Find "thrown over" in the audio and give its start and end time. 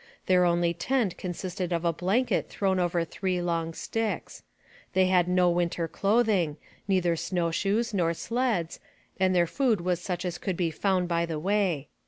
2.49-3.05